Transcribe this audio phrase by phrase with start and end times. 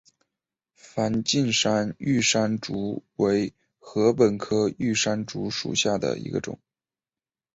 [0.73, 6.57] 梵净山玉山竹为禾本科玉山竹属下的一个种。